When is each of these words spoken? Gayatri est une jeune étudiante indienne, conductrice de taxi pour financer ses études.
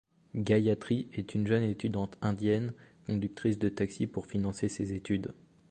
Gayatri 0.33 1.09
est 1.13 1.35
une 1.35 1.45
jeune 1.45 1.61
étudiante 1.61 2.17
indienne, 2.23 2.73
conductrice 3.05 3.59
de 3.59 3.69
taxi 3.69 4.07
pour 4.07 4.25
financer 4.25 4.67
ses 4.67 4.93
études. 4.93 5.31